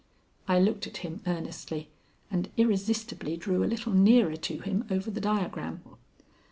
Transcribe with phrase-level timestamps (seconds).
[0.47, 1.87] I looked at him earnestly,
[2.31, 5.81] and irresistibly drew a little nearer to him over the diagram.